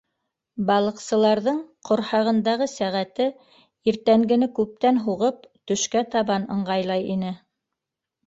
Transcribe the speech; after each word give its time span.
Балыҡсыларҙың 0.67 1.57
ҡорһағындағы 1.89 2.67
сәғәте, 2.71 3.27
иртәнгене 3.93 4.49
күптән 4.61 4.99
һуғып, 5.09 5.45
төшкә 5.73 6.03
табан 6.17 6.51
ыңғайлай 6.57 7.05
ине. 7.17 7.35